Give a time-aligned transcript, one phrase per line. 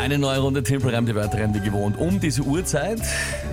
[0.00, 1.98] Eine neue Runde Tempel reimt die Wörter rein, wie gewohnt.
[1.98, 3.02] Um diese Uhrzeit,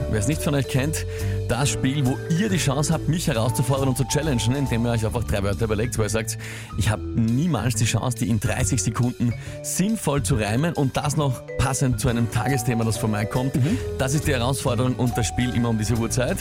[0.09, 1.05] wer es nicht von euch kennt,
[1.50, 5.05] das Spiel, wo ihr die Chance habt, mich herauszufordern und zu challengen, indem ihr euch
[5.05, 6.38] einfach drei Wörter überlegt, weil ihr sagt,
[6.77, 11.41] ich habe niemals die Chance, die in 30 Sekunden sinnvoll zu reimen und das noch
[11.57, 13.52] passend zu einem Tagesthema, das von mir kommt.
[13.98, 16.38] Das ist die Herausforderung und das Spiel immer um diese Uhrzeit.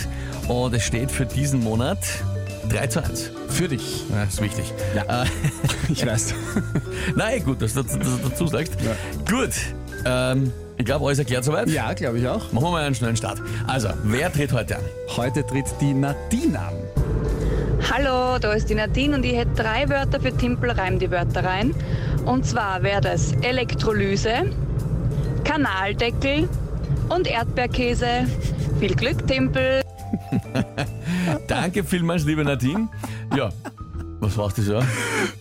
[0.46, 1.98] Und es steht für diesen Monat
[2.68, 3.31] 3 zu 1.
[3.48, 4.04] Für dich.
[4.11, 4.73] Ja, ist wichtig.
[4.95, 5.25] Ja.
[5.25, 5.26] Äh,
[5.89, 6.34] Ich weiß.
[7.14, 8.75] Nein, gut, dass du das dazu sagst.
[8.81, 8.96] Ja.
[9.29, 9.53] Gut,
[10.07, 11.69] ähm, ich glaube, alles erklärt soweit.
[11.69, 12.53] Ja, glaube ich auch.
[12.53, 13.43] Machen wir mal einen schnellen Start.
[13.67, 14.82] Also, wer tritt heute an?
[15.17, 16.75] Heute tritt die Nadine an.
[17.91, 21.45] Hallo, da ist die Nadine und ich hätte drei Wörter für Timpel, reim die Wörter
[21.45, 21.75] rein.
[22.25, 24.53] Und zwar wäre das Elektrolyse,
[25.45, 26.49] Kanaldeckel
[27.09, 28.27] und Erdbeerkäse.
[28.79, 29.82] Viel Glück, Timpel!
[31.49, 32.89] Danke vielmals, liebe Nadine.
[33.37, 33.51] Ja,
[34.20, 34.81] was brauchst du so?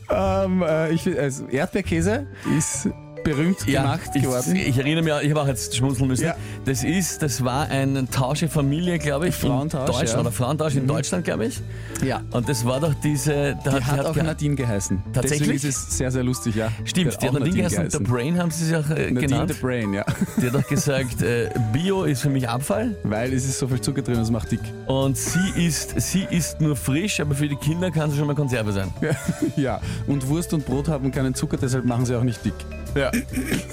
[0.10, 2.90] Ähm, äh, ich, also Erdbeerkäse ist
[3.26, 4.56] berühmt gemacht ich, geworden.
[4.56, 6.26] Ich erinnere mich, ich habe auch jetzt schmunzeln müssen.
[6.26, 6.36] Ja.
[6.64, 9.36] Das ist, das war ein Tausch in Familie, glaube ich.
[9.36, 10.16] Frauentausch, in Deutschland, ja.
[10.16, 10.22] Mhm.
[10.22, 11.62] oder Frauentausch in Deutschland, glaube ich.
[12.06, 12.22] ja.
[12.32, 13.58] Und das war doch diese.
[13.64, 15.02] Da Die hat, auch ge- Nadine geheißen.
[15.12, 15.50] Tatsächlich?
[15.50, 16.72] Deswegen ist es sehr, sehr lustig, ja.
[16.86, 17.90] Stimmt, die auch hat Nadine geheißen.
[17.90, 19.54] The Brain haben sie sich auch äh, Nadine genannt.
[19.54, 20.06] the Brain, ja.
[20.42, 22.96] Die hat doch gesagt, äh, Bio ist für mich Abfall.
[23.04, 24.62] Weil es ist so viel Zucker drin, das macht dick.
[24.86, 28.36] Und sie ist, sie ist nur frisch, aber für die Kinder kann sie schon mal
[28.36, 28.94] Konserve sein.
[29.56, 29.82] ja.
[30.08, 32.54] Und Wurst und Brot haben keinen Zucker, deshalb machen sie auch nicht dick.
[32.96, 33.12] Ja.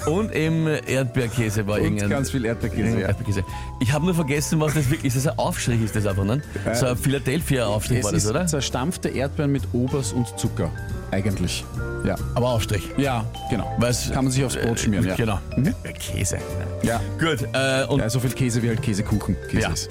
[0.05, 2.09] Und eben Erdbeerkäse war Und irgendein.
[2.09, 3.07] ganz viel Erdbeerkäse, irgendein ja.
[3.09, 3.43] Erdbeerkäse.
[3.79, 5.15] Ich habe nur vergessen, was das wirklich ist.
[5.17, 6.41] Das ist ein Aufstrich, ist das einfach, ne?
[6.73, 8.45] So ein Philadelphia-Aufstrich war das, ist oder?
[8.47, 10.69] zerstampfte Erdbeeren mit Obers und Zucker.
[11.11, 11.63] Eigentlich.
[12.05, 12.15] Ja.
[12.35, 12.83] Aber Aufstrich.
[12.97, 13.71] Ja, genau.
[13.79, 15.15] Weil's- Kann man sich aufs Brot schmieren, ja.
[15.15, 15.39] Genau.
[15.55, 16.37] Erdbeerkäse.
[16.81, 16.99] Ja.
[17.19, 18.09] Gut, äh, und ja.
[18.09, 19.37] So viel Käse wie halt Käsekuchen.
[19.49, 19.69] Käse Ja.
[19.71, 19.89] ist.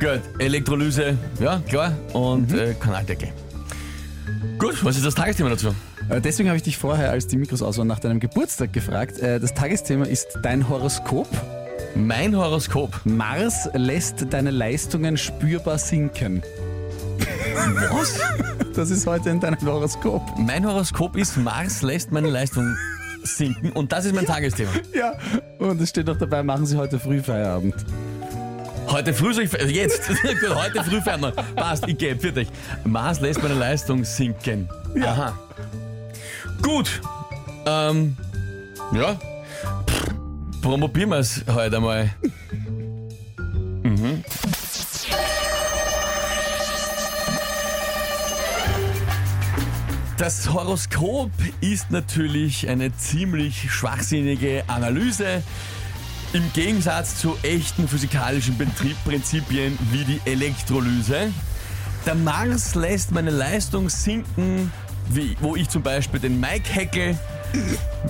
[0.00, 0.12] Ja.
[0.16, 1.92] gut, Elektrolyse, ja, klar.
[2.12, 2.58] Und Mhm.
[2.58, 3.28] äh, Kanaldeckel.
[4.58, 5.74] Gut, was ist das Tagesthema dazu?
[6.08, 9.18] Äh, Deswegen habe ich dich vorher, als die Mikros aus waren, nach deinem Geburtstag gefragt.
[9.18, 11.28] Äh, Das Tagesthema ist dein Horoskop.
[11.94, 13.00] Mein Horoskop.
[13.04, 16.42] Mars lässt deine Leistungen spürbar sinken.
[17.90, 18.18] Was?
[18.74, 20.20] Das ist heute in deinem Horoskop.
[20.36, 22.74] mein Horoskop ist, Mars lässt meine Leistung
[23.22, 24.70] sinken und das ist mein Tagesthema.
[24.92, 25.12] Ja.
[25.60, 27.76] Und es steht noch dabei, machen Sie heute früh Feierabend.
[28.88, 31.32] Heute früh soll ich, also jetzt, Gut, heute früh man.
[31.54, 32.48] Passt, ich gebe, für dich.
[32.82, 34.68] Mars lässt meine Leistung sinken.
[35.00, 35.38] Aha.
[36.62, 37.00] Gut.
[37.66, 38.16] Ähm,
[38.92, 39.14] ja.
[39.86, 40.14] Pff,
[40.62, 42.10] Promobieren wir es heute einmal.
[43.82, 44.24] Mhm.
[50.16, 55.42] Das Horoskop ist natürlich eine ziemlich schwachsinnige Analyse.
[56.32, 61.30] Im Gegensatz zu echten physikalischen Betrieb Prinzipien wie die Elektrolyse.
[62.06, 64.72] Der Mars lässt meine Leistung sinken,
[65.08, 67.18] wie, wo ich zum Beispiel den Mike heckel.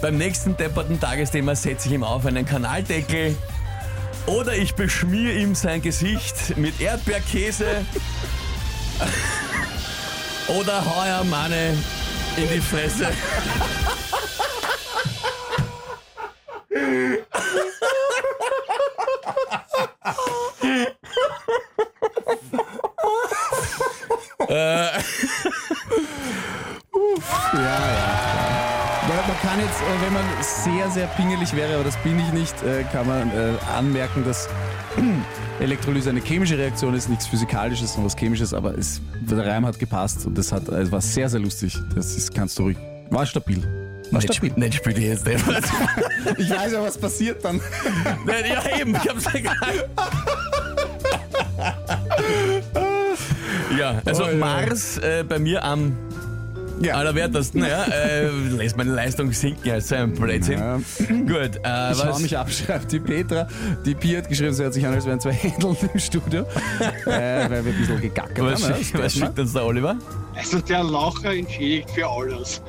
[0.01, 3.37] Beim nächsten depperten Tagesthema setze ich ihm auf einen Kanaldeckel.
[4.27, 7.67] Oder ich beschmier ihm sein Gesicht mit Erdbeerkäse.
[10.49, 11.77] Oder hau er Manne
[12.37, 13.09] in die Fresse.
[27.55, 29.15] Ja, ja.
[29.27, 32.55] Man kann jetzt, äh, wenn man sehr, sehr pingelig wäre, aber das bin ich nicht,
[32.63, 34.49] äh, kann man äh, anmerken, dass
[35.61, 39.79] Elektrolyse eine chemische Reaktion ist, nichts Physikalisches, sondern was Chemisches, aber es, der Reim hat
[39.79, 41.79] gepasst und das hat, es war sehr, sehr lustig.
[41.95, 42.77] Das ist, kannst du ruhig.
[43.11, 43.63] War stabil.
[44.11, 44.53] War Nicht, stabil.
[44.57, 45.65] nicht spielt ihr jetzt deppert.
[46.39, 47.61] Ich weiß ja, was passiert dann.
[48.27, 49.55] Nein, ja eben, ich hab's egal.
[53.79, 54.35] Ja, also Oh, ja.
[54.37, 55.97] Mars äh, bei mir am
[56.81, 56.95] Ja.
[56.97, 60.59] allerwertesten, ja, äh, lässt meine Leistung sinken, als so ein Blödsinn.
[60.59, 60.77] Ja.
[60.77, 63.47] Gut, äh, Ich schau was, mich ab, schreibt die Petra.
[63.85, 66.43] Die Pi hat geschrieben, sie hört sich an, als wären zwei Händel im Studio.
[67.07, 68.75] äh, weil wir ein bisschen gegackert was, haben.
[68.83, 69.97] schick- was schickt uns der Oliver?
[70.37, 72.61] Also der Lacher entschädigt für alles.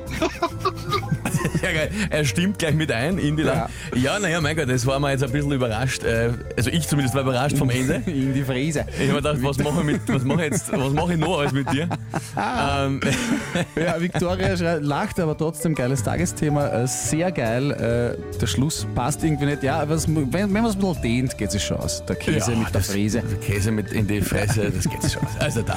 [1.62, 1.90] Ja, geil.
[2.10, 3.68] Er stimmt gleich mit ein in die Ja.
[3.94, 3.98] ja.
[4.14, 6.04] ja, naja, mein Gott, das war mir jetzt ein bisschen überrascht.
[6.04, 7.94] Äh, also ich zumindest war überrascht vom Ende.
[8.06, 8.84] In die Fräse.
[8.88, 11.18] Ich habe mir gedacht, was mache ich, mit, was mache ich jetzt, was mache ich
[11.18, 11.88] noch alles mit dir?
[12.36, 13.00] ähm,
[13.76, 16.66] Ja, Victoria schreit, lacht, aber trotzdem geiles Tagesthema.
[16.68, 17.70] Äh, sehr geil.
[17.72, 19.62] Äh, der Schluss passt irgendwie nicht.
[19.62, 22.04] Ja, es, wenn, wenn man es ein bisschen dehnt, geht es schon aus.
[22.06, 23.22] Der Käse ja, mit der das- Fräse.
[23.22, 25.22] also Käse mit in die Fresse, das geht schon.
[25.38, 25.76] Also da.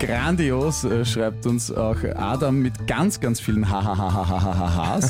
[0.00, 4.14] Grandios, äh, schreibt uns auch Adam mit ganz, ganz vielen Hahaha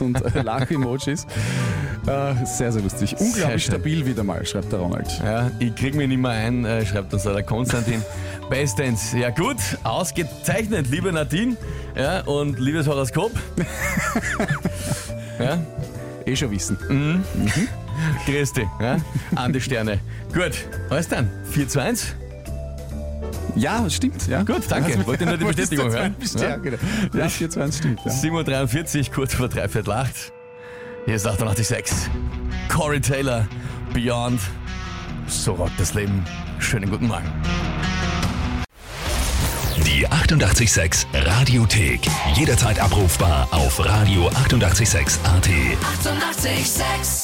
[0.00, 1.26] und äh, Lach-Emojis.
[2.06, 3.16] Äh, sehr, sehr lustig.
[3.18, 3.72] Unglaublich schön.
[3.72, 5.08] stabil wieder mal, schreibt der Ronald.
[5.24, 8.02] Ja, ich krieg mich nicht mehr ein, äh, schreibt uns der Konstantin.
[8.50, 9.12] Bestens.
[9.12, 11.56] Ja gut, ausgezeichnet, liebe Nadine.
[11.96, 13.32] Ja, und liebes Horoskop.
[15.38, 15.58] ja,
[16.26, 17.24] Eh schon wissen.
[18.26, 18.66] grüß dich.
[18.80, 18.96] Ja,
[19.34, 20.00] an die Sterne.
[20.32, 20.52] Gut,
[20.90, 21.30] alles dann.
[21.50, 22.14] 4 zu 1.
[23.56, 24.26] Ja, stimmt.
[24.26, 24.42] Ja.
[24.42, 25.06] Gut, danke.
[25.06, 26.14] Wollte nur die Bestätigung hören.
[26.18, 26.76] bestätigen?
[27.12, 28.00] Ja, ja 4 2 stimmt.
[28.04, 28.10] Ja.
[28.10, 30.32] 7.43 Uhr, kurz vor dreiviertel acht.
[31.06, 31.96] Hier ist 886.
[32.68, 33.46] Corey Taylor,
[33.92, 34.40] Beyond.
[35.28, 36.24] So rockt das Leben.
[36.58, 37.30] Schönen guten Morgen.
[39.86, 42.00] Die 886 Radiothek.
[42.34, 45.24] Jederzeit abrufbar auf radio886.at.
[45.24, 45.24] 886!
[45.24, 47.23] 886